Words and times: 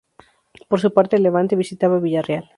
Por 0.67 0.79
su 0.81 0.95
parte 0.95 1.17
el 1.17 1.21
Levante 1.21 1.55
visitaba 1.55 1.99
Villarreal. 1.99 2.49